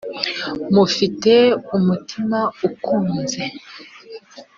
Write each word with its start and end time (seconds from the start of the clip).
mufite 0.73 1.33
umutima 1.77 2.39
ukunze 2.67 3.43